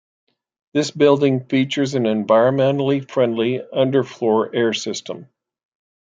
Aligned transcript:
This 0.73 0.89
building 0.89 1.45
features 1.45 1.93
an 1.93 2.05
environmentally 2.05 3.07
friendly 3.07 3.59
underfloor 3.71 4.49
air 4.51 4.73
system. 4.73 5.29